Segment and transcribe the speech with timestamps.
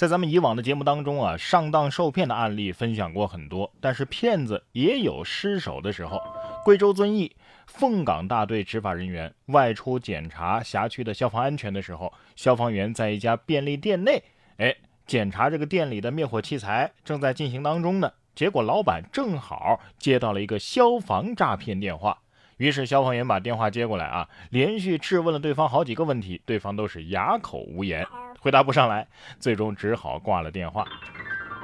[0.00, 6.18] 在咱们以往的节目当中啊，上当受骗的案例分享过很多，但是骗子也有失手的时候。
[6.64, 14.22] 贵州遵义凤岗大队执法人员外出检查辖区的消防安全的时候，消防员在一家便利店内，
[14.56, 14.74] 哎，
[15.06, 18.10] 检查这个店里的灭火器材正在进行当中呢。
[18.34, 22.16] 结果老板正好接到了一个消防诈骗电话，
[22.56, 28.06] 于是消防员把电话接过来啊，连续质问了对方好几个问题，对方都是哑口无言。
[28.40, 29.06] 回答不上来，
[29.38, 30.84] 最终只好挂了电话。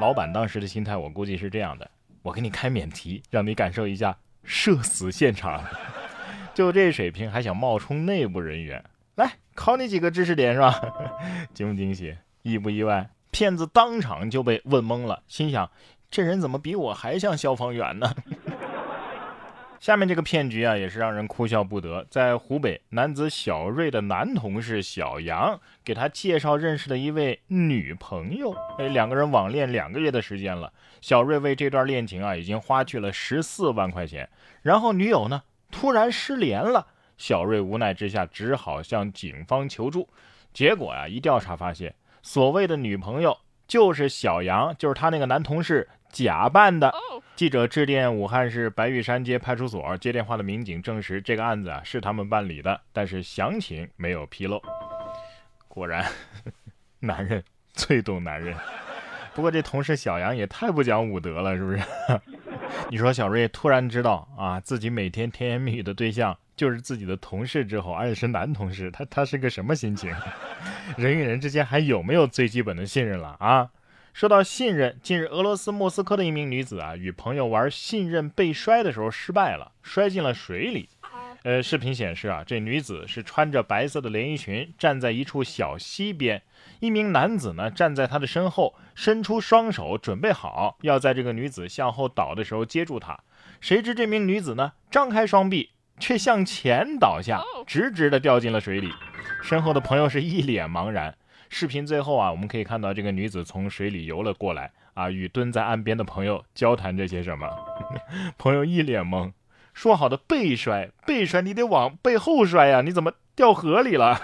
[0.00, 1.90] 老板当时的心态，我估计是这样的：
[2.22, 5.64] 我给你开免提，让你感受一下社死现场。
[6.54, 8.84] 就这水平，还想冒充内部人员？
[9.14, 10.78] 来考你几个知识点是吧？
[11.54, 12.16] 惊不惊喜？
[12.42, 13.10] 意不意外？
[13.30, 15.70] 骗子当场就被问懵了，心想：
[16.10, 18.14] 这人怎么比我还像消防员呢？
[19.80, 22.04] 下面这个骗局啊，也是让人哭笑不得。
[22.10, 30.72] 在湖北，男子小瑞的男同事小杨给他介绍认识了一位女朋友，哎，两个人网恋两个月的时间了。
[31.00, 34.28] 小瑞为这段恋情啊，已经花去了十四万块钱。
[34.62, 40.08] 然后女友呢，突然失联了，小瑞无奈之下只好向警方求助。
[40.52, 43.38] 结果啊，一调查发现，所谓的女朋友
[43.68, 45.88] 就是小杨，就是他那个男同事。
[46.10, 46.90] 假扮的
[47.36, 54.58] 记者致电武汉市白玉山街派出所接电话的民警证实，这个案子啊是他们办理的，但是详情没有披露。
[55.68, 56.02] 果然，
[57.00, 57.44] 男人
[57.74, 58.56] 最懂男人。
[59.34, 61.82] 不过这同事小杨也太不讲武德了，是不是？
[62.88, 70.10] 你说小瑞突然知道啊自己每天甜言蜜语的对象就是自己的同事之后，而且是男同事，他他是个什么心情？
[70.96, 73.70] 人与人之间还有没有最基本的信任了啊？
[74.14, 80.88] 说到信任，近日俄罗斯莫斯科的一名女子啊，与朋友玩信任背摔的时候失败了，摔进了水里。
[81.44, 86.42] 呃，视频显示啊，这女子是穿着白色的连衣裙，站在一处小溪边，
[86.80, 93.20] 一名男子呢站在她的身后，伸出双手准备好要在这个女子向后倒的时候接住她。
[93.60, 98.92] 谁知这名女子呢张开双臂，却向前倒下，直直的掉进了水里。
[99.42, 101.14] 身后的朋友是一脸茫然。
[101.50, 107.48] 视频最后啊，我们可以看到这个女子从水里游了过来啊，与蹲在岸边的朋友交谈着些什么。
[108.36, 109.32] 朋友一脸懵，
[109.72, 114.20] 说好的背摔，背摔你得往背后摔呀，你怎么掉河里了？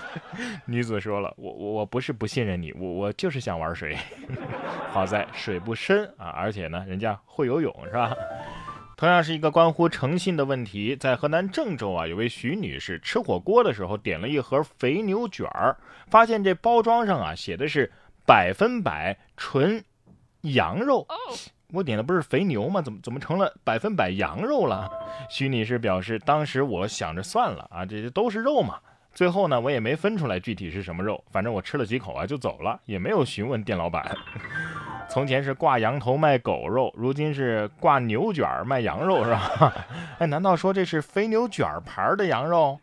[0.66, 3.96] 女子说了，我我我不是不信任你，我我就是想玩水。
[4.92, 8.14] 好在水不深啊，而且呢，人家会游泳是吧？
[8.96, 15.76] 同样是一个关乎诚信的问题，在河南郑州啊，有位徐女士吃火锅的时候点了一盒肥牛卷儿，
[16.08, 17.92] 发现这包装上啊写的是
[18.24, 19.84] 百分百纯
[20.40, 21.06] 羊肉。
[21.72, 22.80] 我点的不是肥牛吗？
[22.80, 24.90] 怎么怎么成了百分百羊肉了？
[25.28, 28.78] 徐女士表示，当时我想着算了啊，这些都是肉嘛。
[29.12, 34.16] 最后呢，我也没分出来具体是什么肉，反正我吃了几口啊就走了，也没有询问店老板。
[35.08, 39.72] 从前是挂羊头卖狗肉，如今是挂牛卷卖羊肉，是吧？
[40.18, 42.78] 哎，难道说这是肥牛卷牌的羊肉？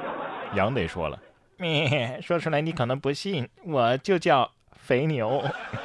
[0.54, 1.18] 羊得说了，
[2.22, 5.44] 说出来你可能不信，我就叫肥牛。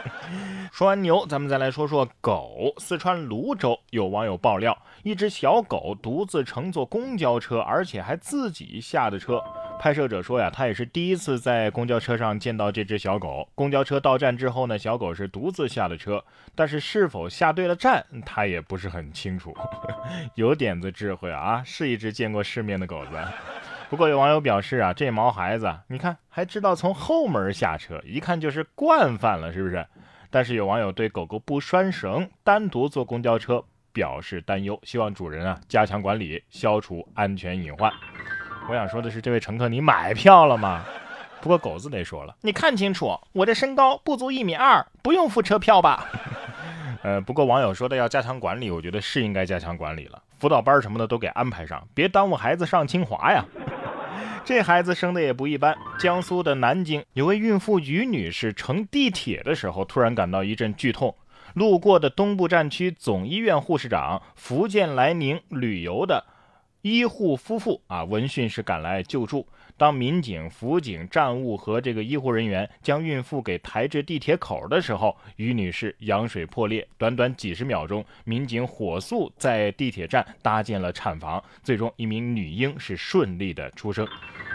[0.71, 2.73] 说完牛，咱们再来说说狗。
[2.77, 9.43] 四川泸州有网友爆料，一只小狗独自乘坐公交车，而且还自己下的车。
[9.79, 13.47] 拍摄者说呀，他也是第一次在公交车上见到这只小狗。
[13.55, 16.21] 公交车到站之后呢，小狗是独自下的车，
[16.53, 19.55] 但是是否下对了站，他也不是很清楚。
[20.35, 23.11] 有点子智慧啊，是一只见过世面的狗子。
[23.89, 29.85] 不过有网友表示啊，这毛孩子，你看还知道从后门下车，一看就是惯犯了，是不是？
[30.29, 33.63] 但是有网友对狗狗不拴绳单独坐公交车
[33.93, 37.91] 表示担忧，希望主人啊加强管理，消除安全隐患。
[38.69, 40.85] 我想说的是，这位乘客，你买票了吗？
[41.41, 46.05] 不过狗子得说了，你看清楚，我这身高不足一米二，不用付车票吧？
[47.01, 53.43] 呃，不过网友说的要加强管理，我觉得是应该加强管理了，辅导班什么的都给安排上，别耽误孩子上清华呀。
[54.45, 55.75] 这孩子生的也不一般。
[55.97, 61.15] 江苏的南京有位孕妇于女士乘地铁的时候，突然感到一阵剧痛，
[61.55, 66.23] 路过的东部战区总医院护士长，福建来宁旅游的。
[66.81, 69.47] 医护夫妇啊，闻讯是赶来救助。
[69.75, 76.85] 当民警、辅警、站务和这个医护人员将孕妇给抬至地铁口的时候，于女士羊水破裂。
[76.97, 84.05] 短短几十秒钟，民警火速在地铁站搭建了产房，最终一名女婴是顺利的出生。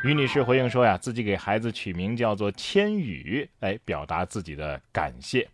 [0.05, 5.49] 于女士回应说呀，自己给孩子取名叫做千羽，来表达自己的感谢。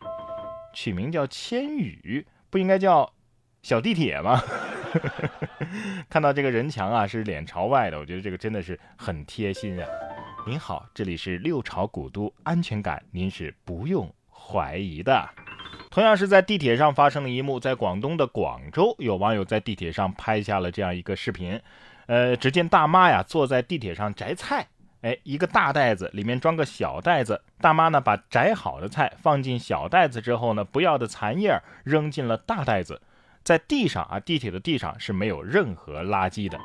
[0.75, 3.13] 取名叫千羽，不应该叫
[3.63, 4.43] 小地铁吗？
[6.09, 9.87] 看到这个人墙啊，是脸朝外的，我觉得这个真的是很贴心啊。
[10.47, 15.29] 您好，这里是六朝古都，安全感您是不用怀疑的。
[15.91, 21.61] 同样是在地铁上发生的一幕，在广东的广州，有网友在地铁上拍下了这样一个视频。
[22.07, 24.67] 呃，只见大妈呀坐在地铁上摘菜，
[25.03, 33.01] 哎，一个大袋子里面装个小袋子，大妈呢把摘好的菜放进小袋子之后呢，不要的残叶扔进了大袋子，
[33.51, 36.57] 在地上啊，地铁的地上是没有任何垃圾的。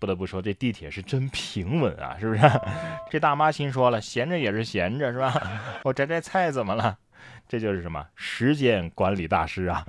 [0.00, 2.40] 不得不说，这地铁是真平稳啊，是不是？
[3.08, 5.32] 这大妈心说了，闲着也是闲着，是吧？
[5.84, 6.98] 我摘摘菜怎么了？
[7.46, 9.86] 这就是什么时间管理大师啊！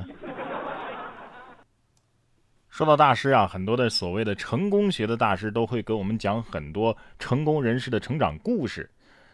[2.70, 8.88] 说到大师啊，很多的所谓的成功学的大师都会给我们讲很多成功人士的成长故事。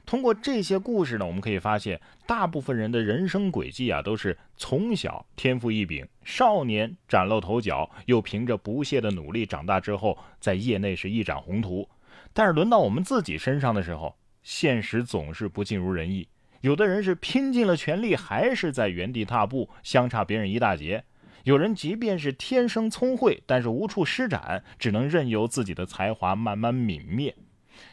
[0.08, 11.86] 通过这些故事呢，我们可以发现，大部分人的人生轨迹啊，都是从小天赋异禀，少年崭露头角，又凭着不懈的努力，长大之后在业内是一展宏图。
[12.32, 16.26] 但是轮到我们自己身上的时候，现实总是不尽如人意。
[16.62, 21.02] 有的人是拼尽了全力，还是在原地踏步，相差别人一大截；
[21.44, 27.36] 有人即便是天生聪慧，但是无处施展，只能任由自己的才华慢慢泯灭。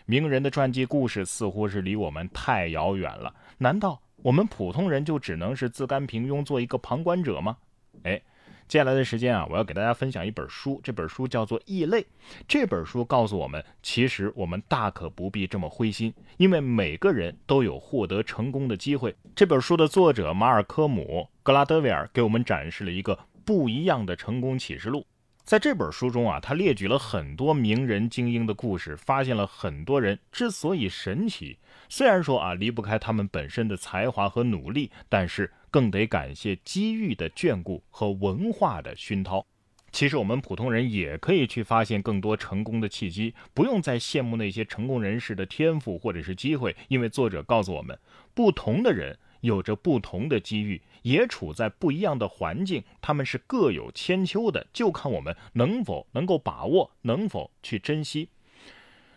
[0.07, 7.57] 名人的传记故事似乎是离我们太遥远了，难道我们普通人就只能是自甘平庸，做一个旁观者吗？
[8.05, 8.21] 哎。
[8.67, 12.01] 接下来的时间啊，我要给大家分享一本书，这本书叫做《异类》。
[12.49, 19.15] 这本书告诉我们，其实我们大可不必这么灰心，因为每个人都有获得成功的机会。
[19.37, 25.07] 这本书的作者马尔科姆·格拉德维尔给我们展示了一个不一样的成功启示录。
[25.45, 31.59] 在这本书中啊，他列举了很多名人精英的故事，发现了很多人之所以神奇，
[31.89, 35.51] 虽然说啊离不开他们本身的才华和努力，但是。
[35.75, 39.45] 更得感谢机遇的眷顾和文化的熏陶。
[39.91, 47.99] 其实我们普通人也可以去发现更多成功的契机，不用再羡慕那些成功人士的天赋或者是机会，因为作者告诉我们，
[48.35, 58.31] 不同的人有着不同的机遇，也处在不一样的环境，他们是各有千秋的，就看我们能否能够把握，能否去珍惜。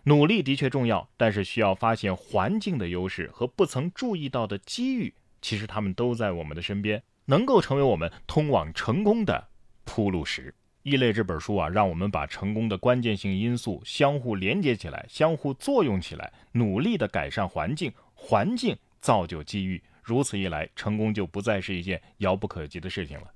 [0.04, 5.14] 努力的确重要，但是需要发现环境的优势和不曾注意到的机遇。
[5.42, 9.48] 其实他们都在我们的身边，能够成为我们通往成功的
[9.86, 10.54] 铺路石。
[10.90, 19.82] 《异类》这本书啊，让我们把成功的关键性因素相互连接起来，相互作用起来，努力的改善环境，环境造就机遇。
[20.08, 23.28] 如此一来，成功就不再是一件遥不可及的事情了。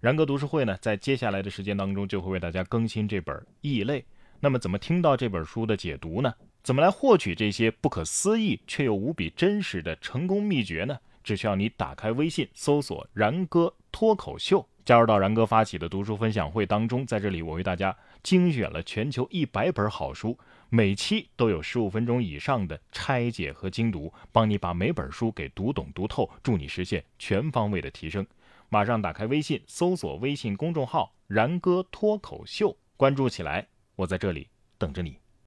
[0.00, 4.00] 然哥读书会呢，在接下来的时间当中，就会为大家更新这本《异类》。
[4.40, 6.34] 那么，怎么听到这本书的解读呢？
[6.64, 10.98] 怎么来获取这些不可思议却又无比真实的成功秘诀呢？
[11.22, 17.06] 只需要你打开微信，搜索“然哥脱口秀”，加入到然哥发起的读书分享会当中。
[17.06, 20.38] 在这里，我为大家精选了全球一百本好书，
[20.68, 28.26] 每期都有十五分钟以上的拆解和精读，帮你把每本书给读懂读透，助你实现全方位的提升。
[28.68, 33.66] 马上打开微信，搜索微信公众号“然哥脱口秀”，关注起来，
[33.96, 35.16] 我在这里等着你。